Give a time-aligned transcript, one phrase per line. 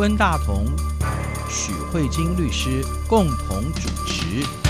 [0.00, 0.64] 温大同、
[1.50, 4.69] 许慧晶律师共同主持。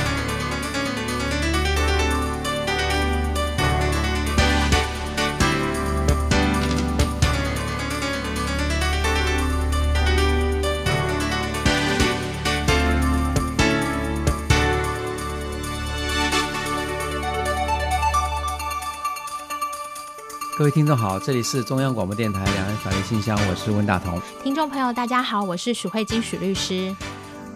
[20.61, 24.21] 各位听众好，这里是中央广播电台两岸法律信箱，我是温大同。
[24.43, 26.95] 听众朋友大家好，我是许慧金许律师。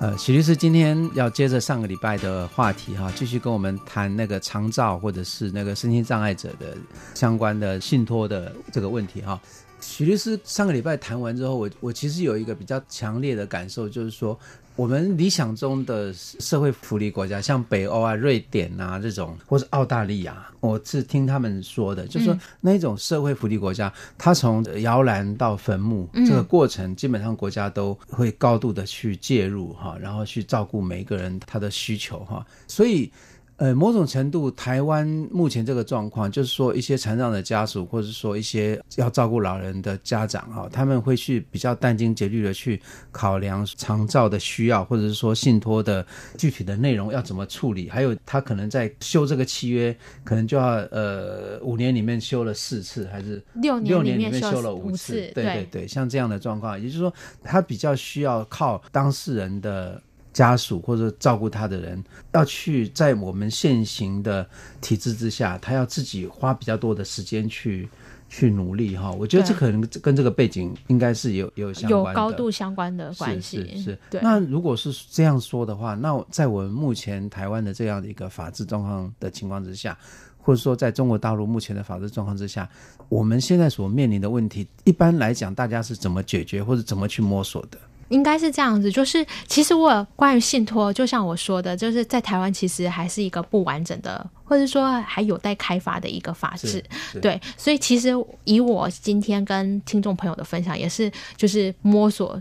[0.01, 6.75] 呃，许律师今天要接着上个礼拜的话题哈，继续跟我们谈那个长照或者是那个身心障碍者的
[7.15, 9.39] 相关的信托的这个问题哈。
[9.83, 14.39] 许律师上个礼拜谈完之后，我我其实有一个比较强烈的感受，就是说。
[14.77, 33.11] 我们理想中的社会福利国家，像北欧啊、瑞典啊这种，或是澳大利亚，我是听他们说的，就是说那种社会福利国家，它从摇篮到坟墓这个过程，基本上国家都会高度的去介入哈，然后去照顾每一个人他的需求哈，所以。
[33.57, 42.83] 呃，某种程度，台湾目前这个状况，就是说一些残障的家属，或者说一些要照顾老人的家长哈，他们会去比较殚精竭虑的去
[43.13, 46.05] 考量长照的需要，或者是说信托的
[46.37, 60.03] 具体的内容要怎么处理，还有他可能在修这个契约，可能就要呃五年里面修了四次，还是六年里面修了五次，对对对，像这样的状况，也就是说，他比较需要靠当事人的。
[60.35, 64.47] 家属或者照顾他的人要去在我们现行的
[64.83, 67.89] 体制之下，他要自己花比较多的时间去
[68.29, 69.13] 去努力哈。
[69.13, 73.59] 我觉得这可能跟这个背景应该是有有相关的，有高度相关的关系。
[73.59, 74.21] 是是是，对。
[74.21, 79.97] 那如果是这样说的话，那在我们目前台湾的这样的一个法治状况的情况之下，
[80.37, 82.69] 或者说在中国大陆目前的法治状况之下，
[83.09, 87.79] 我们现在所面临的问题，一般来讲，大家是怎么解决或者怎么去摸索的？
[88.09, 96.83] 应该是这样子，就是其实我有关于信托，就像我说的，就是在台湾其实还是一个不完整的，或者说还有待开发的一个法制。
[97.21, 98.11] 对，所以其实
[98.45, 102.41] 以我今天跟听众朋友的分享，也是就是摸索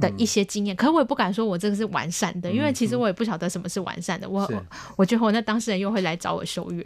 [0.00, 0.74] 的一些经验。
[0.74, 4.28] 嗯、可是我也不敢说我这个是完善的，因为其实我也不晓得什么是完善的。
[4.28, 4.66] 我我
[4.96, 6.82] 我觉得我那当事人又会来找我修约。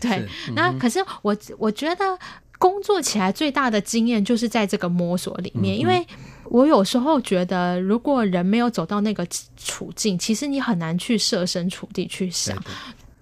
[0.00, 0.18] 对，
[0.48, 2.18] 嗯、那可是我我觉得。
[2.58, 6.06] 工作起来最大的经验就是在这个摸索里面，因为
[6.44, 12.56] 我有时候觉得，如果人没有走到那个处境，其实你很难去设身处地去想。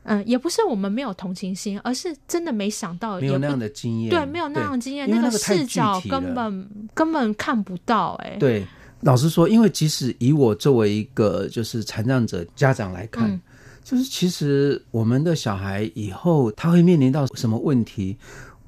[0.06, 8.12] 嗯，也不是我们没有同情心，而是真的没想到，没有那样的经验，对，没有那样的经验，那个视角根本根本看不到。
[8.22, 8.66] 哎，对，
[9.00, 13.40] 老实说，因为即使以我作为一个就是残障者家长来看，嗯，
[13.82, 18.14] 就是其实我们的小孩以后他会面临到什么问题？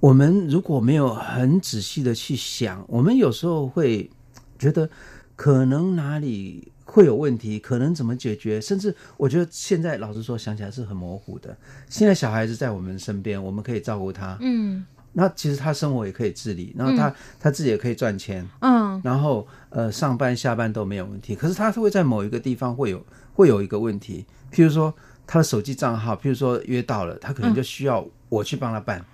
[0.01, 4.09] 我们如果没有很仔细的去想，我们有时候会
[4.59, 4.89] 觉得
[5.35, 11.57] 可能哪里会有问题，可能怎么解决，甚至我觉得现在老实说想起来是很模糊的。
[11.89, 21.35] 现在小孩子在我们身边，我们可以照顾他，嗯，那其实他生活也可以自理，然后他、嗯、他自己也可以赚钱，嗯，然后呃上班下班都没有问题。
[21.35, 24.95] 可是他会在某一个地方会有会有一个问题，譬如说
[25.27, 29.01] 他的手机账号，譬如说约到了，他可能就需要我去帮他办。
[29.01, 29.05] 嗯，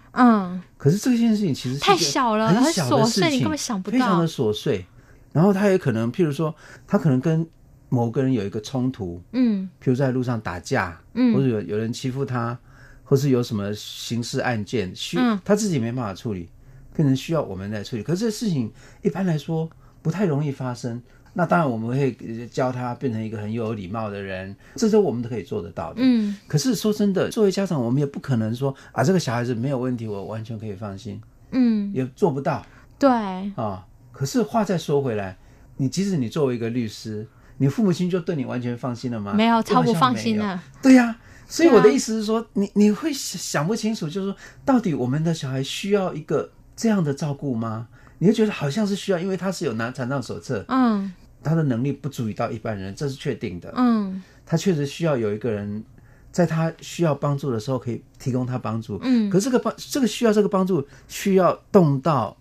[0.77, 4.85] 可是这件事情其实是太小了，很琐碎，你根本想不到，非常的琐碎。
[5.33, 6.55] 然后他也可能，譬如说，
[6.87, 7.47] 他可能跟
[7.89, 12.59] 某个人有一个冲突，嗯，譬如在路上打架，嗯，或者有有人欺负他，
[13.03, 16.49] 或是有什么刑事案件需他自己没办法处理，
[16.95, 18.03] 可能需要我们来处理。
[18.03, 18.71] 可是这事情
[19.01, 19.69] 一般来说
[20.03, 21.03] 不太容易发生。
[21.35, 22.13] 那当然，我们会
[22.49, 26.01] 教他变成一个很有礼貌的人，这是我们都可以做得到的。
[26.03, 31.21] 嗯，可是说真的，作为家长，我们也不可能说啊，这个小孩子没有问题，我完全可以放心。
[31.51, 32.65] 嗯，也做不到。
[32.99, 33.11] 对。
[33.57, 35.39] 啊，可是话再说回来，
[35.79, 37.27] 你即使你作为一个律师，
[37.57, 39.33] 你父母亲就对你完全放心了吗？
[39.33, 40.63] 没有，超不放心了。
[40.83, 41.17] 对呀，
[41.49, 47.89] 所以我的意思是说，你你会想不清楚，就是说，到底我们的小孩需要一个这样的照顾吗？
[48.19, 50.63] 你会觉得好像是需要，因为他是有拿残障手册。
[50.69, 51.11] 嗯。
[51.43, 53.73] 他的能力不足以到一般人，这是确定的。
[53.77, 55.83] 嗯，他确实需要有一个人，
[56.31, 58.99] 在他需要帮助的时候可以提供他帮助。
[59.03, 62.37] 嗯，可是这个帮这个需要这个帮助需要动到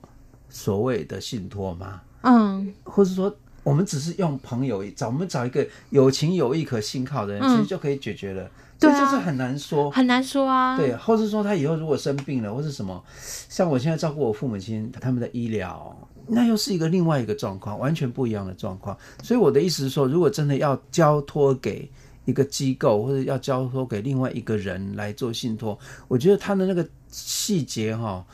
[0.50, 2.02] 所谓的信托吗？
[2.22, 8.50] 嗯，或者说我们只是用朋友找我们找一个有情有义可信靠的人，嗯、其实就可以解决了。
[8.80, 10.76] 对、啊，就是很难说，很难说啊。
[10.76, 15.96] 对，或是说他以后如果生病了，或是什么，像我现在照顾我父母亲他们的医疗。
[16.34, 18.98] 那又是一个另外一个状况，完全不一样的状况。
[19.22, 21.90] 所以我的意思是说，如果真的要交托给
[22.26, 28.26] 一个机构，或者要交托给另外一个人来做信托，我觉得他的那个细节哈，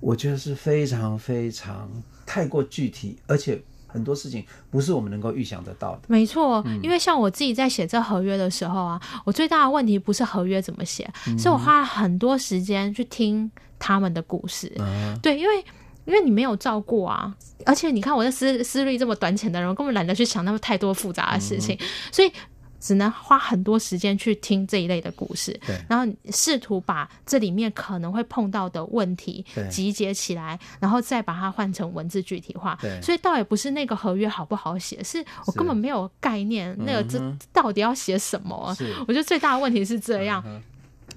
[0.00, 1.90] 我觉得是非常非常
[2.24, 6.02] 太过具体，而且很多事情不是我们能够预想得到的。
[6.08, 14.72] 没错，因为像我自己在写这合约的时候啊，我最大的问题不是合约怎么写，嗯、是我花了很多时间去听他们的故事。
[14.78, 15.64] 嗯、对，因为
[16.06, 22.32] 因为你没有照顾啊，而且你看我的思思虑这么短浅的人，我根本懒得去想那么太多复杂的事情，嗯、所以。
[22.78, 25.58] 只能花很多时间去听这一类的故事，
[25.88, 32.78] 然后试图把这里面可能会碰到的问题集结起来，然后再把它换成文字具体化。
[33.02, 37.18] 所以倒也不是那个合约好不好写，是我根本没有概念，那个这
[37.52, 38.76] 到底要写什么？
[39.08, 40.44] 我觉得最大的问题是这样。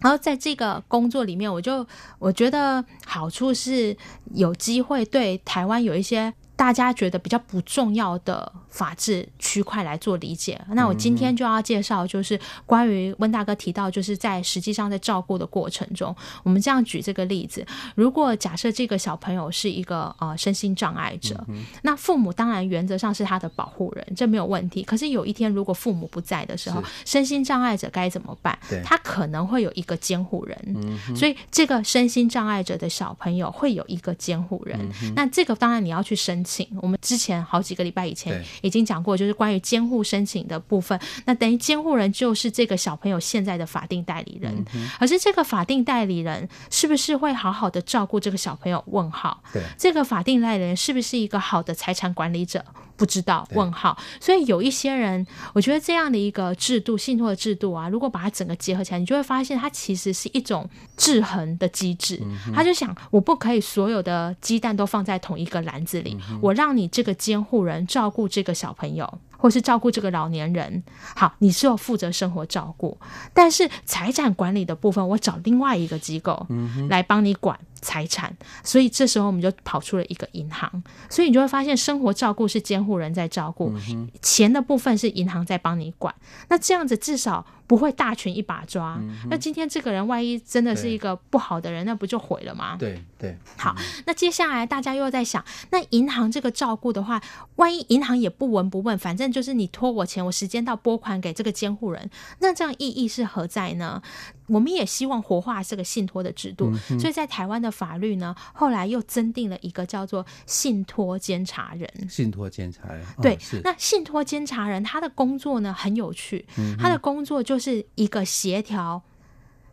[0.01, 1.85] 然后在这个工作里面，我就
[2.17, 3.95] 我觉得好处是
[4.33, 6.33] 有机会对台湾有一些。
[6.59, 16.13] 大家觉得比较不重要的法治区块来做理解，那我今天就要介绍，就是关于温大哥提到，就是在实际上在照顾的过程中，
[16.43, 17.65] 我们这样举这个例子：
[17.95, 21.41] 如果假设这个小朋友是一个呃身心障碍者，
[21.81, 24.83] 那父母当然原则上是他的保护人，这没有问题。
[24.83, 28.59] 可是有一天如果父母不在的时候，身心障碍者该怎么办？
[28.83, 34.77] 他可能会有一个监护人，所以这个身心障碍者的小朋友会有一个监护人。
[35.15, 36.67] 那这个当然你要去申请。
[36.81, 40.99] 我们之前好几个礼拜以前已经讲过，就是关于监护申请的部分。
[41.25, 44.65] 那等于监护人就是这个小朋友现在的法定代理人，
[44.97, 48.83] 而是这个法定代理人是不是会好好的照顾这个小朋友？
[48.87, 49.43] 问号。
[49.53, 52.65] 对，这个法定代理人是不是一个好的财产管理者？
[52.99, 53.47] 不知道？
[53.53, 53.97] 问号。
[54.19, 62.21] 所以有一些人，我觉得这样的一个制度，信托的制度啊，如果把它整个结合起来，你就会发现它其实是一种制衡的机制。
[62.53, 66.17] 他就想，我不可以所有的鸡蛋都放在同一个篮子里。
[66.41, 70.83] 我让你这个监护人照顾这个小朋友，或是照顾这个老年人，
[71.15, 72.97] 好，你是要负责生活照顾，
[73.33, 76.45] 但是财产管理的部分，我找另外一个机构
[76.89, 78.35] 来帮你管财产。
[78.63, 83.73] 所以这时候我们就跑出了一个银行，所以你就会发现，生活照顾是监护人在照顾，
[84.21, 86.13] 钱的部分是银行在帮你管。
[86.47, 87.45] 那这样子至少。
[87.69, 88.97] 不会大权一把抓。
[88.99, 92.75] 嗯、那今天这个人万一真的是一个不好的人，那不就毁了吗？
[92.79, 93.37] 对对。
[93.57, 93.75] 好，
[94.07, 97.21] 那接下来大家又在想，那银行这个照顾的话，
[97.57, 102.09] 万一银行也不闻不问，反正就是你拖我钱，我时间到拨款给这个监护人，
[102.39, 104.01] 那这样意义是何在呢？
[104.49, 111.87] 我们也希望活化这个信托的制度，嗯、所以在台湾的法律呢，后来又增订了一个叫做信托监察人。
[112.09, 119.01] 信托监察人，对，哦、那信托监察人他的工作呢很有趣，嗯、他的工作就是一个协调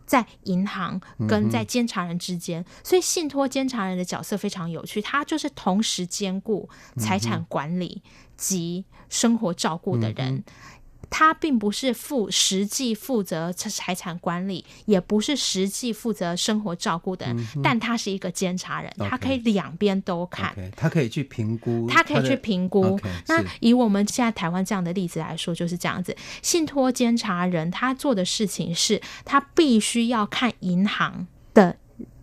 [0.05, 6.69] 在银行跟在监察人之间，嗯、所以信托监察人的角色非常有趣，他就是同时兼顾
[6.99, 8.03] 财产管理
[8.37, 10.35] 及生活照顾的人。
[10.35, 10.45] 嗯
[11.11, 22.99] 他并不是负实际负责财产管理，也不是实际负责生活照顾的人，嗯、但他是一个监察人，okay, 他可以两边都看，okay, 他可以去评估，他可以去评估。
[22.99, 26.17] Okay, 那以我们现在台湾这样的例子来说，就是这样子。
[26.43, 31.77] 信托监察人他做的事情是，他必须要看银行的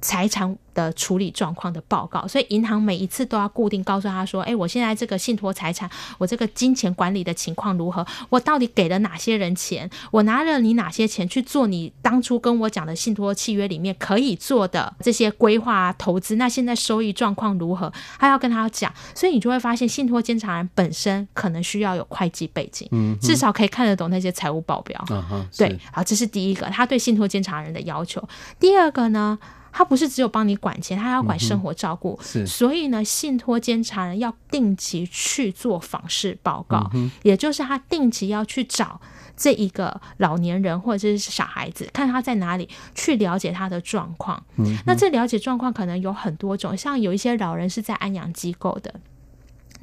[0.03, 8.05] 财产的处理状况的报告，所以银行每一次都要固定告诉他说：“哎，我现在这个信托财产，我这个金钱管理的情况如何？
[8.29, 9.89] 我到底给了哪些人钱？
[10.11, 16.35] 我拿了你哪些钱去做你当初跟我讲的信托契约里面可以做的这些规划啊、投资？
[16.35, 17.91] 那现在收益状况如何？
[18.19, 25.01] 他要跟他讲，所以你就会发现，信托监察人本身可能需要有会计背景，嗯，至少可以看得懂那些财务报表。
[25.09, 28.21] 嗯，对，好，这是第一个，他对信托监察人的要求。
[28.59, 29.39] 第二个呢？
[29.73, 32.17] 他不是只有帮你管钱，他要管生活照顾。
[32.21, 39.01] 嗯、是，所以呢，信托监察人要定期去做访视报告，嗯、也就是他定期要去找
[39.35, 44.41] 这一个老年人或者是小孩子，看他在哪里，去了解他的状况。
[44.57, 48.93] 嗯、那这了解状况可能有很多种，像有一些老人是在安养机构的。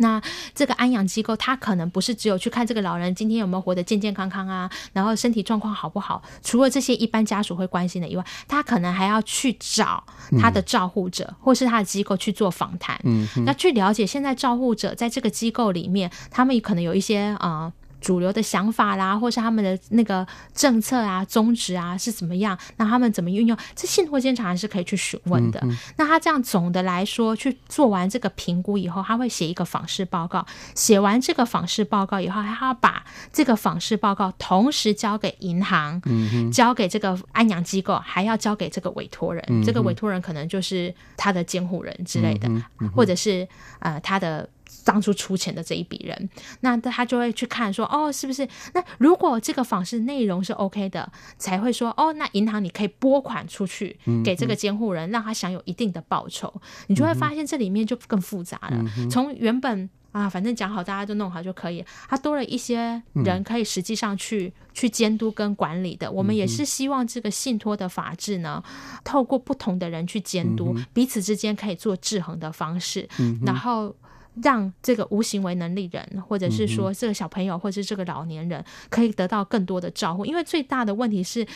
[0.00, 0.21] 那
[0.54, 6.23] 这个安养机构，他可能不是只有去看这个老人今天有没有活得健健康康啊，然后身体状况好不好。
[6.42, 10.02] 除了这些一般家属会关心的以外，他可能还要去找
[10.40, 17.64] 他的照护者，嗯、或是他的机构去做访谈，嗯，那去了解现在照护者在这个机构里面，他们可能有一些啊。
[17.64, 22.59] 呃主流的想法啦，或是他们的那个政策啊、宗旨啊是怎么样？
[22.76, 23.57] 那他们怎么运用？
[23.76, 25.61] 这信托监察还是可以去询问的。
[25.62, 30.45] 嗯嗯、那他这样总的来说去做完这个评估以后，他会写一个访视报告。
[30.75, 39.45] 写完这个访视报告以后，他要把这个访视报告同时交给银行，嗯、交给这个安养机构，还要交给这个委托人。
[39.49, 42.49] 嗯、这个委托人可能就是他的监护人之类的，
[42.95, 43.47] 或者是
[43.80, 44.49] 呃他的。
[44.84, 48.46] 当初出钱的这一笔人，那他就会去看说，哦，是不是？
[48.75, 56.52] 那如果这个访视内容是 OK 的，才会说，哦，那银行你可以拨款出去给这个监护人，嗯、让他享有一定的报酬。
[56.56, 58.84] 嗯、你就会发现这里面就更复杂了。
[59.10, 61.84] 从、嗯、原本啊，反正讲好，大家都弄好就可以。
[62.08, 66.10] 它多了一些人可以实际上去、嗯、去监督跟管理的。
[66.10, 68.62] 我们也是希望这个信托的法制呢，
[69.04, 73.94] 透过不同的人去监督，嗯、彼此之间可以做制衡的方式，嗯、然后
[74.42, 80.25] 让这个无行为能力人，或者是说这个小朋友，或者是这个老年人，可以得到更多的照顾。
[80.25, 81.46] 因为最大的问题是。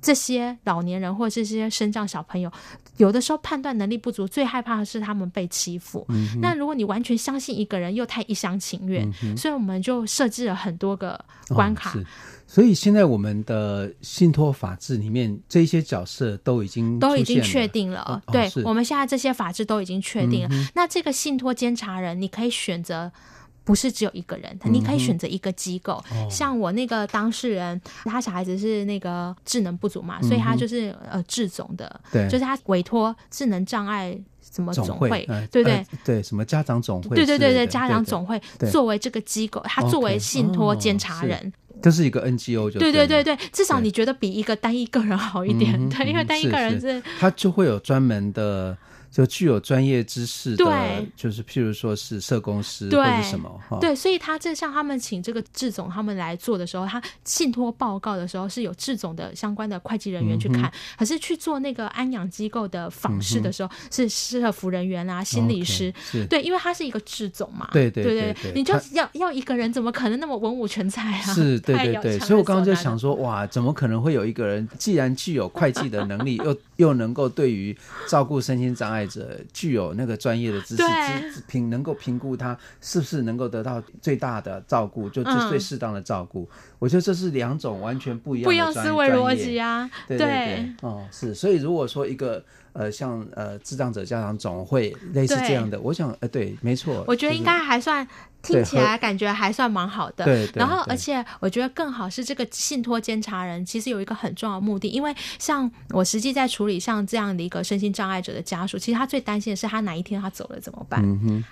[0.00, 2.50] 这些老年人或者这些身障小朋友，
[2.96, 6.04] 有的时候判断能力不足，最害怕的是他们被欺负。
[6.08, 11.98] 嗯、那如果你完全相信一个人，又太一厢情愿，嗯、所以我们就设置了很多个关卡。
[11.98, 12.04] 哦、
[12.46, 18.00] 所以现在我们的信托法制里面，这些角色都已经都已经确定了。
[18.26, 20.48] 哦、对，我们现在这些法制都已经确定了。
[20.52, 23.12] 嗯、那这个信托监察人，你可以选择。
[23.70, 26.02] 不是只有一个人，你可以选择一个机构。
[26.12, 48.76] 嗯、像我那个当事人，他小孩子是那个智能不足嘛，嗯、所以他就是呃智总的，对，就是他委托智能障碍什么总会，对对、呃、对，什么家长总会，对对对对，家长总会作为这个机构，他作为信托监察人，这是一个 NGO 就对对对对，至少你觉得比一个单一个人好一点，对，因为单一个人是他就会有专门的。
[49.10, 51.06] 就具有专业知识的，对。
[51.16, 71.34] 就是譬如说是社工师或者什么，对，对，所以他这像他们请这个智总他们来做的时候，他信托报告的时候是有智总的相关的会计人员去看，嗯、可是去做那个安养机构的访视的时候，是社服人员啊、心理师，okay, 对，因为他是一个智总嘛，对对对对，对，你就要要一个人，怎么可能那么文武全才啊？
[71.34, 77.76] 是，对 对对，所以我刚刚就想说，哇，怎么可能会有一个人，既然具有会计的能力，又又能够对于
[78.06, 86.42] 照顾身心障碍者具有有那个专业的知识，对评能够评估他是不是能够得到最大的照顾，就最最适当的照顾。
[86.42, 89.88] 嗯、我觉得这是两种完全不一样的不一样思维逻辑啊！
[90.08, 91.32] 对对对，对哦，是。
[91.32, 98.04] 所以如果说一个呃，像呃智障者家长总会类似这样的，我想呃，对，没错，我觉得应该还算。
[98.42, 100.50] 听起来感觉还算蛮好的，对。
[100.54, 111.04] 然后，而且我觉得更好是这个信托监察人，其实有一个很重要的目的，因为像我实际在处理像这样的一个身心障碍者的家属，其实他最担心的是他哪一天他走了怎么办？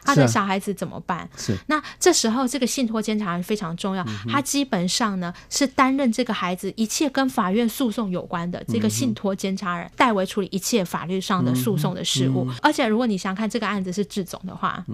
[0.02, 1.28] 他的小孩子怎么办？
[1.36, 1.54] 是。
[1.66, 12.48] 那这时候这个信托监察人非常重要，他基本上呢是担任这个孩子一切跟法院诉讼有关的这个信托监察人，代为处理一切法律上的诉讼的事务。
[12.62, 14.84] 而且，如果你想看这个案子是志总的话，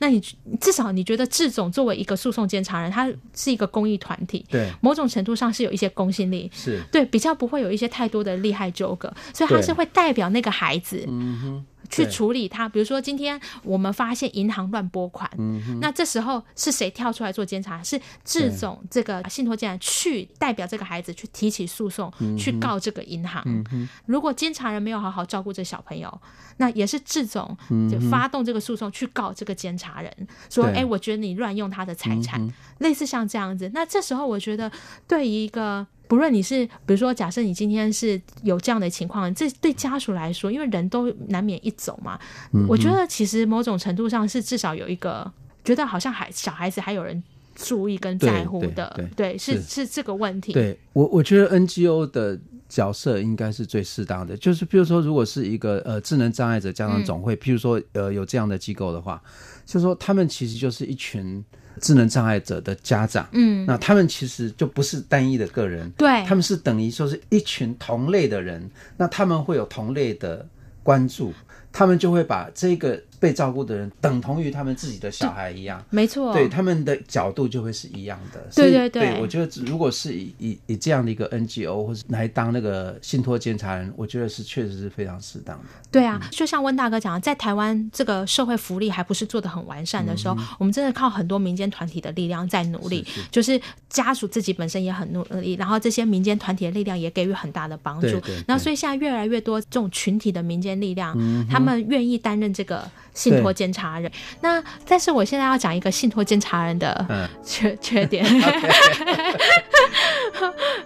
[0.00, 0.20] 那你
[0.60, 1.28] 至少你觉得。
[1.38, 11.64] 志总作为一个诉讼监察人，他是一个公益团体，对，某种程度上是有一些公信力，是对，比较不会有一些太多的利害纠葛，所以他是会代表那个孩子，嗯哼。
[11.88, 17.82] 去处理他，比如说今天我们发现银行乱拨款，嗯、那这时候是谁跳出来做监察？
[17.82, 23.42] 是智总这个信托监去代表这个孩子去提起诉讼，嗯、去告这个银行。
[23.46, 26.20] 嗯、如果监察人没有好好照顾这小朋友，
[26.58, 27.56] 那也是智总
[27.90, 34.70] 就发动这个诉讼去告这个监察人，嗯、说：“哎对，我觉得你乱用他的财产，嗯、类似像这样子。”那这时候我觉得，
[35.06, 35.86] 对于一个。
[36.08, 42.18] 不论你是，比如说，假设你今天是有这样的情况，这对家属来说，因为人都难免一走嘛，
[42.66, 45.30] 我觉得其实某种程度上是至少有一个
[45.62, 47.22] 觉得好像还小孩子还有人
[47.54, 50.54] 注意跟在乎的，对，对，对，对，是是，是这个问题。
[50.54, 59.22] 对我，我觉得 NGO 的角色应该是最适当的，就是比如说，如果是一个呃智能障碍者家长总会，嗯、譬如说呃有这样的机构的话，
[59.66, 61.44] 就是说他们其实就是一群。
[61.78, 70.46] 智能障碍者的家长，嗯，那他们其实就不是单一的个人，对，他们是等于说是一群同类的人，那他们会有同类的
[70.82, 71.32] 关注，
[71.72, 73.02] 他们就会把这个。
[73.20, 78.40] 被照顾的人等同于他们自己的小孩一样，没错，对他们的角度就会是一样的。
[78.54, 85.64] 对对对，对，我觉得如果是以以以这样的一个 NGO 或者来当那个信托监察人，我觉得是确实是非常适当的。
[85.90, 98.02] 对啊，嗯、就像温大哥讲的，在台湾这个社会福利还不是做的很完善的时候，嗯、我们真的靠很多民间团体的力量在努力，是是就是家属自己本身也很努力，然后这些民间团体的力量也给予很大的帮助。
[98.02, 102.88] 对对对，然后所以现在越来越多这种群体的民间力量，嗯、他们愿意担任这个。
[103.18, 104.08] 信托监察人，
[104.40, 108.24] 那但是我现在要讲一个信托监察人的缺、嗯、缺点。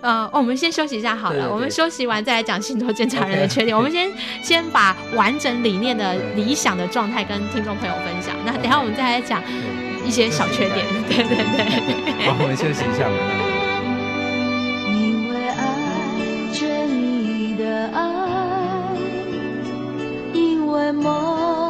[0.00, 3.76] 呃，我们先休息一下好了，对对对，我们休息完再来讲信托监察人的缺点。
[3.76, 3.78] Okay.
[3.78, 4.10] 我们先
[4.42, 8.34] 先把完整理念的理想的状态跟听众朋友分享。
[8.46, 9.42] 那等下我们再来讲
[10.04, 10.86] 一些小缺点。
[11.06, 12.26] 对对对。
[12.26, 13.06] 好，我们休息一下。
[14.88, 15.60] 因为爱
[16.54, 18.00] 着你的爱，
[20.32, 21.62] 因为梦。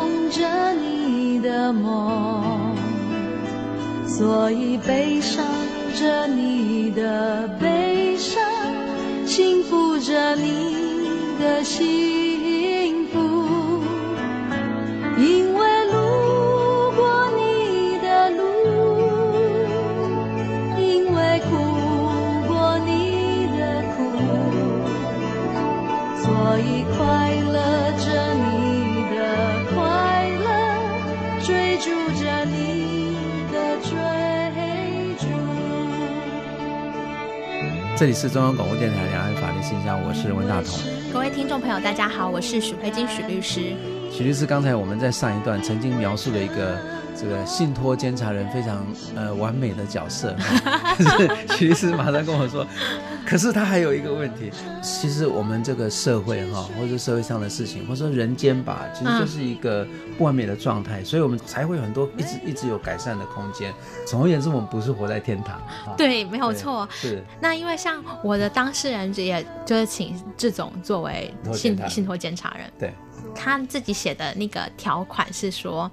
[1.43, 2.77] 的梦，
[4.07, 5.45] 所以悲伤
[5.99, 8.41] 着你的悲伤，
[9.27, 10.77] 幸福着你
[11.41, 12.52] 的心。
[38.03, 40.77] 这里是中央广播电台两岸法律信箱，我是温大同。
[41.13, 43.77] 各位听众朋友，大家好，我是许慧金许律师。
[44.11, 46.77] 许律师，刚才我们在上一段曾经描述了一个。
[47.15, 50.35] 这个信托监察人非常呃完美的角色，
[51.57, 52.67] 许律师马上跟我说，
[53.33, 59.87] 可是他还有一个问题，其实我们这个社会哈，或者社会上的事情，或者说人间吧，其实就是一个
[60.19, 63.73] 不完美的状态，所以我们才会有很多一直一直有改善的空间。
[64.07, 65.59] 总而言之，我们不是活在天堂。
[65.97, 66.87] 对，没有错。
[66.91, 67.25] 是。
[67.41, 72.93] 那因为像我的当事人，也就是请志总作为信信托监察人，对，
[73.35, 75.91] 他自己写的那个条款是说。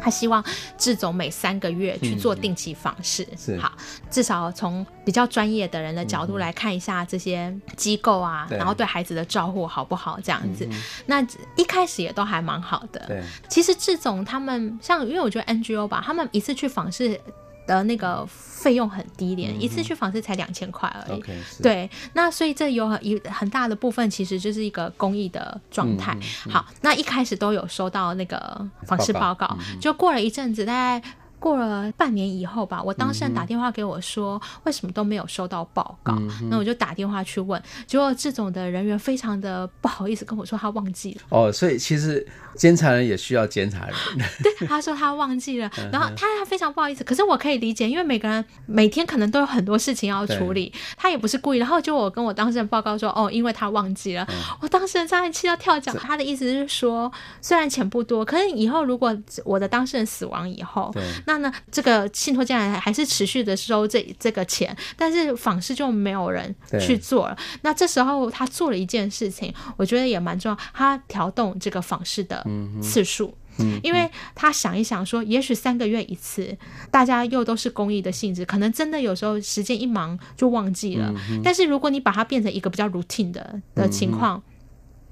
[0.00, 0.44] 他希望
[0.76, 3.72] 志总每三个月去做定期访视，嗯、是好，
[4.10, 10.66] 至少从比较专业的人的角度来看一下这些机构啊，嗯、然后对孩子的照顾好不好这样子。
[10.70, 11.26] 嗯、那
[11.56, 13.04] 一开始也都还蛮好的。
[13.06, 17.20] 对，其实志总他们像，因为我觉得 NGO 吧，他们一次去访视。
[17.68, 21.20] 的那个费用很低廉，嗯、一次去访视才两千块而已。
[21.20, 26.18] Okay, 对，那所以这有很一很大的部分，其实就是一个公益的状态。
[26.50, 31.00] 好，那一开始都有收到那个访视报告，就过了一阵子，大概。
[31.38, 36.14] 过了半年以后吧，我当事人打电话给我说，为什么都没有收到报告？
[36.18, 41.22] 嗯、那我就打电话去问，结果这种的人员非常的不好意思跟我说他忘记了。
[41.28, 42.26] 哦，所以其实
[42.56, 43.94] 监察人也需要监察人。
[44.42, 51.58] 对，他说他忘记了，然后他他非常不好意思，可是我可以理解，因为每个人每天可能都有很多事情要处理，他也不是故意。
[51.58, 54.24] 然后就我跟我当事人报告说，哦，因为他忘记了。
[54.28, 67.36] 嗯、我当事人差点气到跳脚，他的意思是说，虽然钱不多，可是以后如果我的当事人死亡以后，对那呢，这个信托竟然还是持续的收这这个钱，但是访视就没有人去做了。
[67.60, 72.42] 那这时候他做了一件事情，我觉得也蛮重要，他调动这个访视的
[72.82, 73.36] 次数，
[73.82, 76.56] 因为他想一想说，也许三个月一次，
[76.90, 81.12] 大家又都是公益的性质，可能真的有时候时间一忙就忘记了。
[81.44, 84.42] 但是如果你把它变成一个比较 routine 的的情况，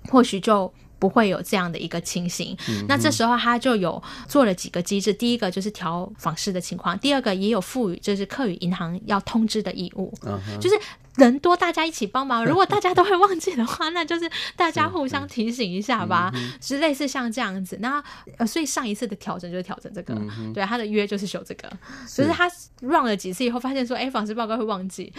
[0.04, 0.72] 嗯、或许就。
[0.98, 10.76] 不会有这样的一个情形，嗯、那这时候他就有做了几个机制，第一个就是调访视的情况，第二个也有赋予就是客语银行要通知的义务，嗯、就是。
[11.16, 12.44] 人多，大家一起帮忙。
[12.46, 17.78] 如果大家都会忘记的话，那就是大家互相提醒一下吧，是类似像这样子。
[17.80, 18.02] 那
[18.38, 21.68] 呃，所以上一次的调整就是调整这个，嗯、对，他的约就是修这个。
[22.06, 22.48] 是就是他
[22.80, 25.12] run 了几次以后，发现说，哎，访视报告会忘记，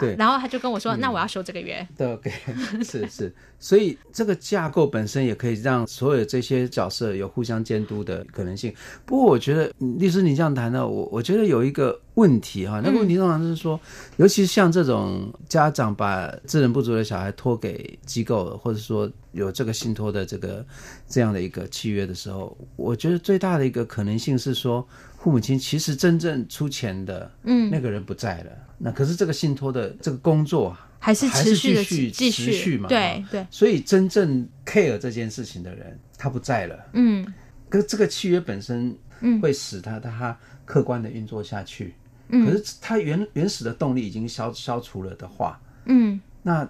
[0.00, 1.86] 对，然后他就跟我说，嗯、那我要修这个约。
[1.96, 2.32] 对，OK，
[2.84, 8.72] 是是，所以这个架构本身也可以让所有这些角色有互相监督的可能性。
[9.04, 12.00] 不过我觉得律师你这样谈呢，我我觉得有一个。
[12.20, 20.64] 问题哈，那个问题通常是说，嗯、尤其像这种家长把智能不足的小孩托给机构，或者说有这个信托的这个
[21.08, 24.86] 这样的一个契约的时候，我觉得最大的一个可能性是说，
[25.18, 37.26] 父母亲其实真正出钱的，嗯，那个人不在了，嗯、那可是这个信托的这个工作还是持续的继续继续嘛，对对，所以真正 care 这件事情的人他不在了，嗯，
[37.70, 39.40] 可这个契约本身嗯。
[39.40, 41.94] 会使他他客观的运作下去。
[42.30, 46.68] 可是它原原始的动力已经消消除了的话，嗯，那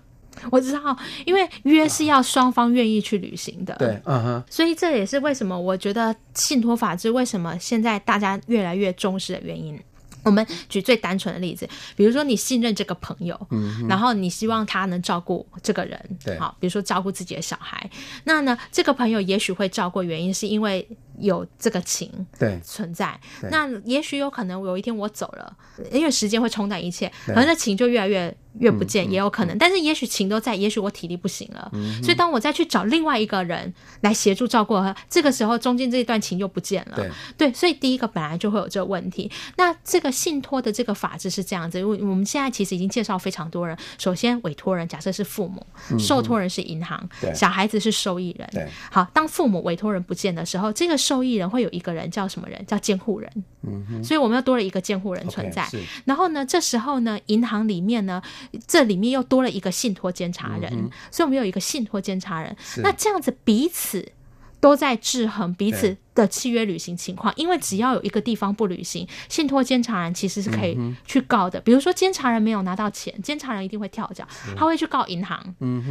[0.51, 0.97] 我知道，
[1.27, 9.79] 因为约是要双方愿意去履行的，对，嗯哼，所以这也是为什么我觉得信托法制为什么现在大家越来越重视的原因。
[10.23, 17.91] 我们举最单纯的例子，比如说你信任这个朋友，嗯，然后你希望他能照顾这个人，对，好，比如说照顾自己的小孩，
[18.25, 20.87] 那呢，这个朋友也许会照顾，原因是因为
[21.21, 25.57] 有这个情对存在，对那也许有可能有一天我走了，
[25.93, 28.37] 因为时间会冲淡一切，可能那情就越来越。
[28.59, 31.71] 越不见也有可能，但是也许情都在，也许我体力不行了，
[32.03, 36.97] 所以当我再去找另外一个人来协助照顾他，这个时候中间这一段情就不见了。
[36.97, 39.31] 对，对，所以第一个本来就会有这个问题。
[39.57, 43.79] 那这个信托的这个法制是这样子，因为我们现在其实已经介绍非常多人。
[43.99, 45.65] 首先，委托人假设是父母，
[45.97, 48.69] 受托人是银行，小孩子是受益人。
[48.91, 52.65] 好，当父母委托人不见的时候，这个受益人会有一个人叫什么人？
[52.67, 53.31] 叫监护人。
[53.63, 55.69] 嗯哼，所以我们又多了一个监护人存在。
[56.05, 58.23] 然后呢，这时候呢，银行里面呢。
[58.67, 62.57] 这里面又多了一个信托监察人，嗯、所以我们有一个信托监察人。
[62.83, 64.13] 那这样子彼此
[64.61, 71.61] 都在制衡彼此的契约履行情况，因为只要有一个地方不履行，信托监察人其实是可以去告的。
[71.61, 75.43] 比如说监察人没有拿到钱，监察人一定会跳脚，他会去告银行，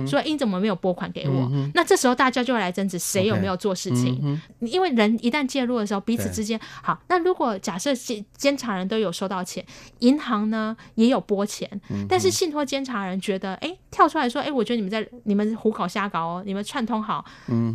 [0.07, 1.49] 说你怎么没有拨款给我？
[1.73, 6.99] 那这时候大家就会来争执谁有没有做事情，因为人一旦介入的时候，彼此之间好。
[7.07, 9.65] 那如果假设监监察人都有收到钱，
[9.99, 11.69] 银行呢也有拨钱，
[12.07, 17.25] 但是信托监察人觉得，哎，跳出来说，哎，我觉得你们在你们胡搞瞎搞哦，你们串通好，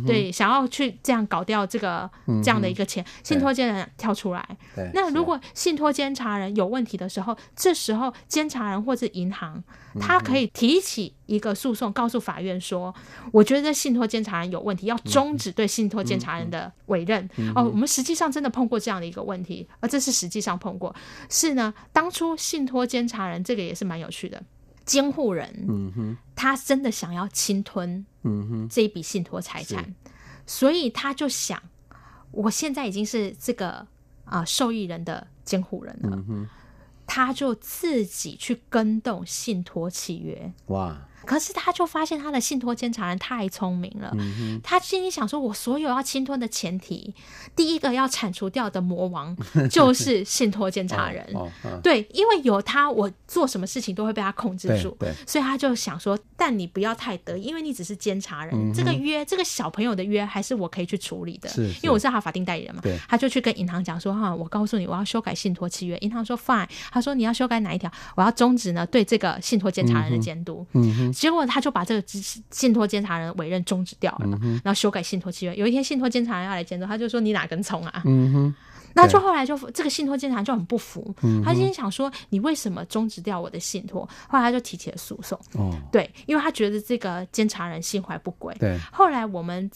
[0.07, 2.09] 对，想要去这样搞掉这个。
[2.45, 4.57] 这样的一个钱，信托监察人跳出来。
[4.75, 9.63] 对，那如果信托监察人有问题的时候，这时候监察人或者银行，
[9.99, 12.93] 他可以提起一个诉讼，告诉法院说，
[13.31, 17.27] 我觉得信托监察人有问题，要终止对信托监察人的委任。
[17.55, 20.95] 哦，我们实际上真的碰过这样的一个问题，而这是实际上碰过。
[21.29, 24.41] 是呢，当初信托监察人这个也是蛮有趣的。
[24.85, 29.95] 监护人，嗯哼，他真的想要侵吞，嗯哼，这一笔信托财产，
[30.45, 31.59] 所以他就想，
[32.35, 33.69] 我现在已经是这个
[34.25, 36.47] 啊、呃、受益人的监护人了，嗯，
[37.07, 40.95] 他就自己去跟动信托契约，哇。
[41.25, 47.13] 可是他就发现他的信托监察人太聪明了，嗯、他心里想说：“我所有要侵吞的前提，
[47.55, 49.35] 第一个要铲除掉的魔王
[49.69, 51.25] 就是信托监察人。
[51.33, 54.97] 哦哦”对，因为有他，我做什么事情都会被他控制住。
[55.25, 67.91] 所以他就想说：“但你不要太得意，因为你只是监察人，嗯、这个约，这个小朋友的约还是我可以去处理的，是是因为我是他法定代理人嘛。”他就去跟银行讲说：“哈，我告诉你，我要修改信托契约。”银行说：“Fine。”他说：“你要修改哪一条？
[68.15, 70.65] 我要终止呢对这个信托监察人的监督。
[70.73, 72.03] 嗯”嗯结果他就把这个
[72.51, 75.55] 信托监察人委任终止掉了，嗯、然后修改信托契约。
[75.55, 78.55] 有一天信托监察人要来监督，他就说：“你哪根葱啊？”嗯哼，
[78.93, 85.39] 那就后来就这个信托监察就很不服，嗯、他心想说：“你为什么终止掉我的信托？”后来他就提起了诉讼。
[85.53, 88.53] 哦，对，因为他觉得这个监察人心怀不轨。
[88.59, 89.69] 对，后来我们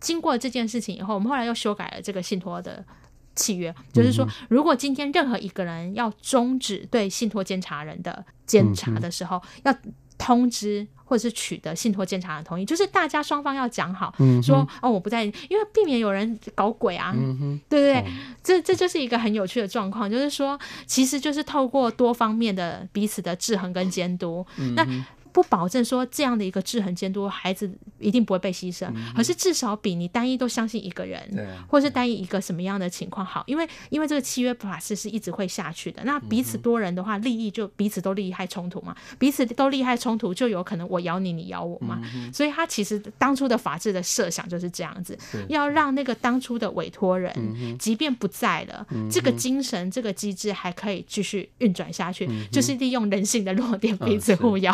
[0.00, 2.84] 经过这件事情以后，我们后来又修改了这个信托的
[3.34, 9.78] 契约，就是说，如果今天任何一个人要终止对信托监察人的监察的时候，嗯、要
[10.18, 10.86] 通知。
[11.08, 18.12] 或者是取得信托监察人同意，就是大家双方要讲好，嗯、说哦，我不在，因为避免有人搞鬼啊，嗯、对不对？
[18.12, 24.84] 嗯、这这就是一个很有趣的状况，就是说，其实就是透过多方面的彼此的制衡跟监督，嗯、那。
[25.36, 33.44] 不保证说这样的一个制衡监督，孩子一定不会被牺牲，嗯、而是至少比你单一都相信一个人，啊、或是单一一个什么样的情况好。
[33.46, 36.02] 因为因为这个契约法是是一直会下去的。
[36.04, 42.00] 那彼此多人的话，利益就彼此都利害冲突嘛，彼此都利害冲突，就有可能我咬你，你咬我嘛。
[42.14, 45.18] 嗯、所以他其实当初的法治的设想就是这样子，
[45.50, 54.72] 要让那个当初的委托人，嗯、即便不在了，嗯、这个精神这个机制还可以继续运转下去，嗯、就是利用人性的弱点彼此互咬。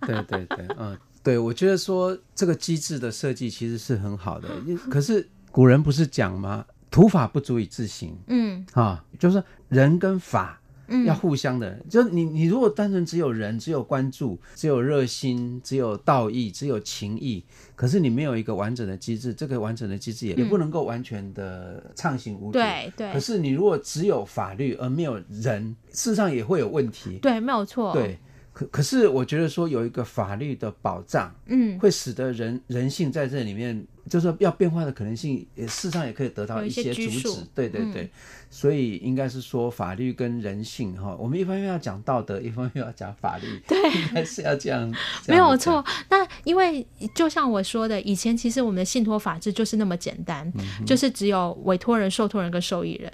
[0.00, 4.48] 嗯对对对，嗯，对，我觉得说这个机制的设计其实是很好的。
[4.90, 6.64] 可是古人不是讲吗？
[6.90, 8.14] 土法不足以自行。
[8.26, 10.60] 嗯，啊，就是人跟法
[11.06, 11.70] 要互相的。
[11.70, 17.42] 嗯、就你你如果单纯只有人，只有关注，只有热心，只有道义，只有情义，
[17.74, 22.52] 可是你没有一个完整的机制，这个完整的机制也也不能够完全的畅行无阻。
[22.52, 23.10] 对对。
[23.10, 27.18] 可是你如果只有法律而没有人，事实上也会有问题。
[27.22, 27.94] 对，没有错。
[27.94, 28.18] 对。
[28.52, 33.86] 可可是，我觉得说有一个法律的保障，嗯，会使得人人性在这里面。
[34.10, 37.46] 就是说要变化的可能性，也事实上也可以得到一些阻止。
[37.54, 38.10] 对对对，嗯、
[38.54, 44.82] 所以应该是说法律跟人性哈，我们一方面要讲道德， 一方面要讲法律，对，应该是要这样。
[45.24, 45.82] 这样没有错。
[46.10, 53.10] 那因为就像我说的，以前其实我们的信托法制就是那么简单，嗯、就是只有委托人、受托人跟受益人。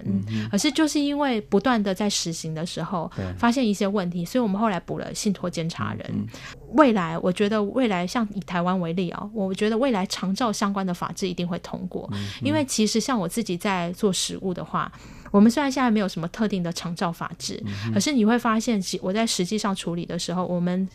[0.51, 6.05] 可是就是因为不断的在实行的时候，对发现一些问题，所以我们后来补了信托监察人。
[6.09, 6.27] 嗯、
[6.73, 10.89] 未来我觉得未来像以台湾为例啊，我觉得未来长照相关。
[10.89, 14.91] 的法制一定会通过，因为其实像我自己在做实务的话，
[15.31, 17.63] 我们虽然现在没有什么特定的长照法制，
[17.93, 20.89] 可是你会发现，我在实际上处理的时候，我们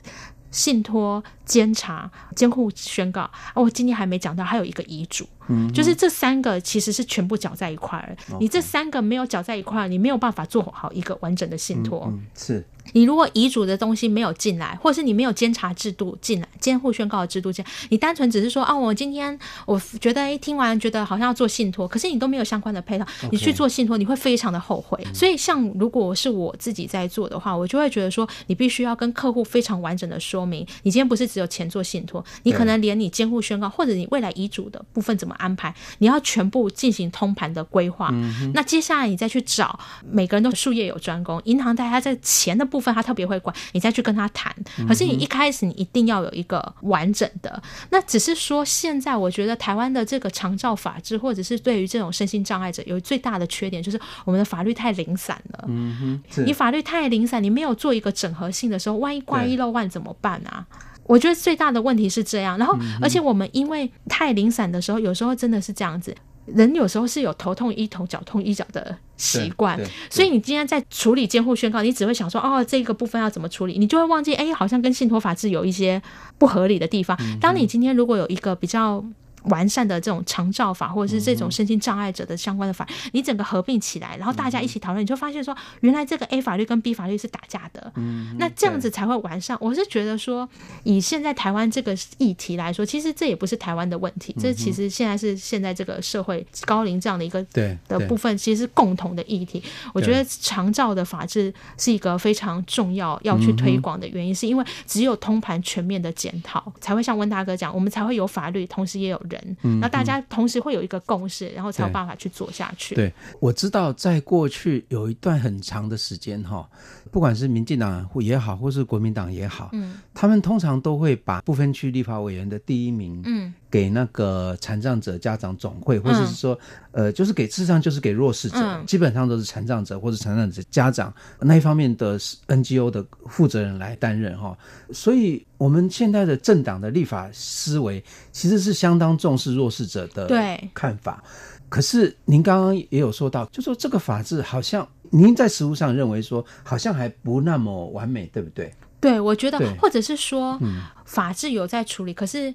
[0.51, 5.27] 信托、监察、监护宣告，我今天还没讲到，还有一个遗嘱，
[5.73, 12.63] 就是这三个其实是全部搅在一块儿，你这三个没有搅在一块儿，你没有办法做好一个完整的信托，是。
[12.91, 25.01] 你如果遗嘱的东西没有进来，或者是你没有监察制度进来，监护宣告的制度进来，你单纯只是说啊，我今天我觉得哎，听完觉得好像要做信托，可是你都没有相关的配套.你去做信托，你会非常的后悔。
[25.05, 38.09] 嗯、所以，像如果是我自己在做的话，我就会觉得说，你必须要跟客户非常完整的说明，你今天不是只有钱做信托，你可能连你监护宣告或者你未来遗嘱的部分怎么安排，你要全部进行通盘的规划。
[38.11, 44.51] 嗯、那接下来你再去找每个人都术业有专攻，银行大家在钱的部分，他特别会管，你再去跟他谈。
[44.87, 47.51] 可是你一开始你一定要有一个完整的。
[47.63, 55.65] 嗯、那只是说，现在我觉得台湾的这个长照法制，或者是对于这种身心障碍者，有最大的缺点就是我们的法律太零散了。
[55.67, 60.65] 嗯哼，你法律太零散，你没有做一个整合性的时候，万一挂一漏万怎么办啊？
[61.05, 62.57] 我觉得最大的问题是这样。
[62.57, 66.15] 然后，而且我们因为太零散的时候，有时候真的是这样子。
[66.45, 69.79] 人有时候是有头痛医头、脚痛医脚的习惯，
[70.09, 76.01] 所以你今天在处理监护宣告，你只会想说哦，这个部分要怎么处理，你就会忘记，哎，好像跟信托法制有一些
[76.37, 77.17] 不合理的地方。
[77.21, 79.03] 嗯、当你今天如果有一个比较
[79.45, 87.91] 完善的这种长照法，或者是这种身心障碍者的相关的法，你整个合并起来，然后大家一起讨论，你就发现说，原来这个 A 法律跟 B 法律是打架的。
[87.95, 89.57] 嗯，那这样子才会完善。
[89.59, 90.47] 我是觉得说，
[90.83, 99.63] 以现在台湾这个议题来说，其实这也不是台湾的问题，这其实现在是现在这个社会高龄这样的一个对的部分，其实是共同的议题。
[99.93, 112.93] 我觉得长照的法治是一个非常重要要去推广的原因，是因为只有通盘全面的检讨，才会像温大哥讲，我们才会有法律，同时也有人，那大家同时会有一个共识，然后才有办法去做下去。
[112.93, 116.69] 对，我知道在过去有一段很长的时间哈，
[117.13, 123.53] 不管是民进党也好，或是国民党也好，嗯，他们通常都会把不分区立法委员的第一名，嗯。
[123.69, 126.53] 给那个残障者家长总会，或者是说，
[126.91, 134.55] 嗯、呃，就是给，事实上就是给弱势者，嗯、基本上都是残障者或者残障者家长那一方面的 NGO 的负责人来担任哈。
[134.91, 140.27] 所以，我们现在的政党的立法思维其实是相当重视弱势者的
[140.75, 141.23] 看法。
[141.67, 148.73] 可是，您刚刚也有说到，就说这个法制好像您在实物上认为说，好像还不那么完美，对不对？
[148.99, 152.53] 对，我觉得，或者是说，嗯、法治有在处理，可是。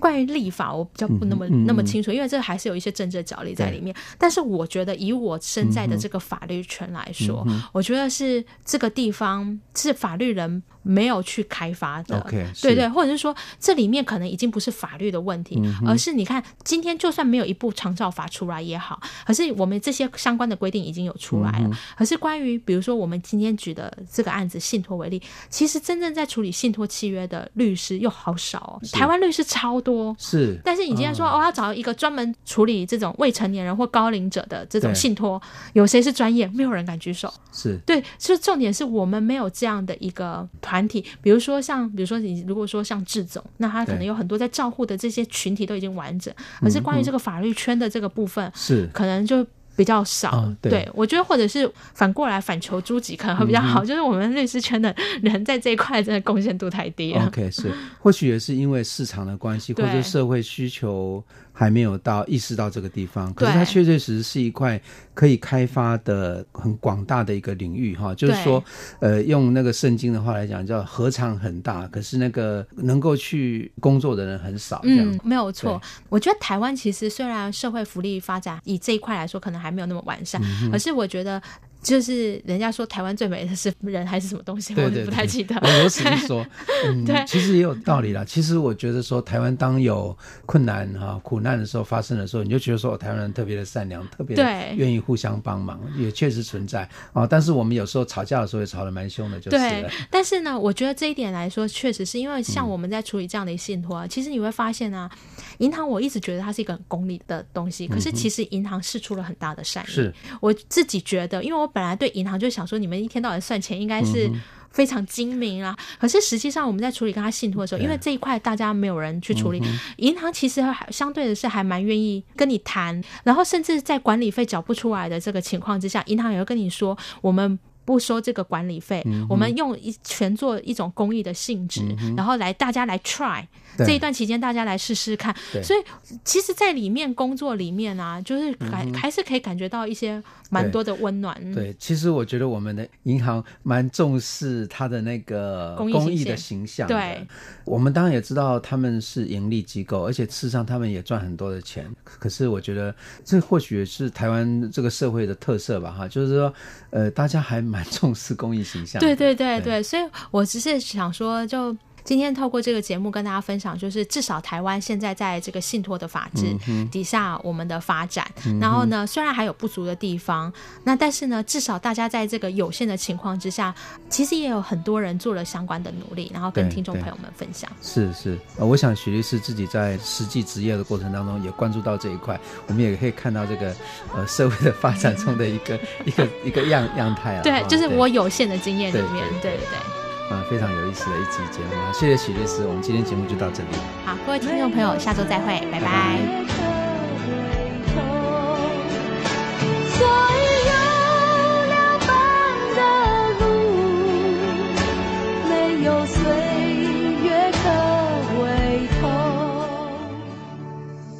[0.00, 3.94] 关于立法，我比较不那么、嗯嗯、那么清楚，因为这还是有一些政治角力在里面。
[4.18, 10.62] 但是我觉得，以我身在的这个法律圈来说，嗯、我觉得是这个地方是法律人。
[10.82, 21.68] 没有去开发的，Okay, 对对，或者是说这里面可能已经不是法律的问题，嗯、而是你看今天就算没有一部长照法出来也好，可是我们这些相关的规定已经有出来了。
[21.70, 30.58] 嗯、可是关于比如说我们今天举的这个案子信托为例，其实真正在处理信托契约的律师又好少哦，台湾律师超多，是。
[30.64, 35.40] 但是你今天说哦、要找一个专门处理这种未成年人或高龄者的这种信托，
[35.72, 36.46] 有谁是专业？
[36.48, 37.32] 没有人敢举手。
[37.52, 40.48] 是对，就重点是我们没有这样的一个。
[40.60, 49.46] 团体，比如说像，比如说你如果说像志总，那他可能有很多在照护的这些群体都已经完整，可是关于这个法律圈的这个部分，是可能就。
[49.76, 57.26] 比较少，哦、对，对我觉得或者是反过来反求诸己可能会比较好，嗯、就是我们律师圈的人在这一块真的贡献度太低了。
[57.26, 61.24] OK，是，或许也是因为市场的关系，或者社会需求
[61.60, 63.30] 还没有到意识到这个地方。
[63.34, 64.80] 可是它确确实实是一块
[65.12, 68.14] 可以开发的很广大的一个领域哈。
[68.14, 68.64] 就是说，
[68.98, 74.80] 呃，用那个圣经的话来讲，叫禾场很大，可是那个能够去工作的人很少。
[74.84, 75.78] 嗯，没有错。
[76.08, 81.42] 我觉得台湾其实虽然社会福利发展以这一块来说，可能还没有那么完善，嗯、可是我觉得。
[81.82, 85.56] 就是人家说台湾最美的是人还是什么东西，我也不太记得。
[85.62, 86.46] 我有时说，
[86.86, 88.24] 嗯，对其实也有道理啦。
[88.24, 94.36] 其实我觉得说，台湾当有困难哈、苦难的时候发生的时候，你就觉得说，台湾人特别的善良，特别
[94.76, 97.26] 愿意互相帮忙，也确实存在啊。
[97.26, 99.56] 但是我们有时候吵架的时候也吵得蛮凶的，就是。
[99.56, 99.86] 对。
[100.10, 105.10] 但是呢，我觉得这一点来说，确实是因为像我们在处理这样的信托，啊，嗯、其实你会发现啊，
[105.58, 109.88] 银行我一直觉得它是一个很功利的东西，可是其实银行是出了很大的善意。
[109.88, 111.69] 是、嗯、我自己觉得，因为我。
[111.72, 114.30] 本来对银行就想说，你们一天到晚算钱，应该是
[114.70, 115.76] 非常精明啊。
[115.78, 133.44] 嗯、可是实际上，我们在处理跟他信托的时候，因为这一块大家没有人去处理，嗯、银行其实还相对的是还蛮愿意跟你谈，然后甚至在管理费缴不出来的这个情况之下，银行也会跟你说，我们不收这个管理费，嗯、我们用一全做一种公益的性质，嗯、然后来大家来 try。
[133.78, 135.34] 这一段期间，大家来试试看。
[135.62, 135.80] 所以，
[136.24, 141.54] 其实，在里面工作里面啊，就是还、嗯、还是可以感觉到一些蛮多的温暖对。
[141.54, 146.86] 对，其实我觉得我们的银行蛮重视它的那个公益的形象。
[146.86, 147.26] 对，
[147.64, 151.88] 我们当然也知道他们是盈利机构，而且事实上他们也赚很多的钱。
[152.04, 156.54] 可是，我觉得这或许是台湾这个社会的特色吧，哈，就是说，
[156.90, 159.00] 呃，大家还蛮重视公益形象。
[159.00, 161.76] 对对对对，对所以我只是想说，就。
[162.04, 166.56] 今天透过这个节目跟大家分享，就是至少台湾现在在这个信托的法制
[166.90, 168.26] 底下，我们的发展。
[168.46, 170.52] 嗯、然后呢，虽然还有不足的地方，
[170.84, 173.74] 那但是呢，至少大家在这个有限的情况之下，
[174.08, 177.70] 其实也有很多人做了相关的努力，然后跟听众朋友们分享。
[177.82, 183.74] 是是，呃，我想许律师自己在实际执业的过程当中也关注到这一块，我们也可以看到这个
[184.14, 187.42] 呃社会的发展中的一个一个一个样样态啊。
[187.42, 189.50] 对，就是我有限的经验里面，对对对。
[189.50, 189.99] 对对对
[190.30, 193.68] 啊非常有意思的一期节目谢谢许律师我们今天节目就到这里。
[194.04, 196.20] 好各位听众朋友下周再会拜拜。